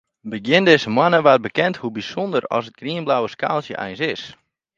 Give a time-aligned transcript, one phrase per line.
[0.31, 4.23] Begjin dizze moanne waard bekend hoe bysûnder as it grienblauwe skaaltsje eins is.